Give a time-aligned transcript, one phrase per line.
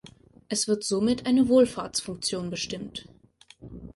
[0.49, 3.07] Es wird somit eine Wohlfahrtsfunktion bestimmt.